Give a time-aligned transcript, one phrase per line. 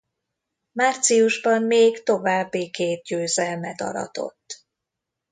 [0.71, 4.65] Márciusban még további két győzelmet aratott.